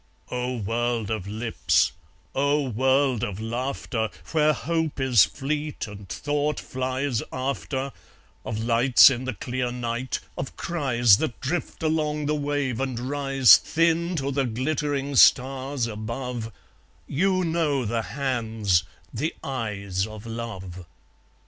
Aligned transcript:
O 0.31 0.57
world 0.57 1.11
of 1.11 1.27
lips, 1.27 1.91
O 2.33 2.67
world 2.69 3.23
of 3.23 3.39
laughter, 3.39 4.09
Where 4.31 4.51
hope 4.51 4.99
is 4.99 5.25
fleet 5.25 5.85
and 5.85 6.09
thought 6.09 6.59
flies 6.59 7.21
after, 7.31 7.91
Of 8.43 8.57
lights 8.63 9.11
in 9.11 9.25
the 9.25 9.35
clear 9.35 9.71
night, 9.71 10.19
of 10.39 10.57
cries 10.57 11.17
That 11.17 11.39
drift 11.39 11.83
along 11.83 12.25
the 12.25 12.33
wave 12.33 12.79
and 12.79 12.97
rise 12.99 13.57
Thin 13.57 14.15
to 14.15 14.31
the 14.31 14.45
glittering 14.45 15.15
stars 15.17 15.85
above, 15.85 16.51
You 17.07 17.43
know 17.43 17.85
the 17.85 18.01
hands, 18.01 18.81
the 19.13 19.35
eyes 19.43 20.07
of 20.07 20.25
love! 20.25 20.87